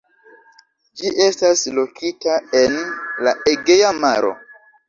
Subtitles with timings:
[1.01, 2.81] Ĝi estas lokita en
[3.29, 4.37] la Egea Maro.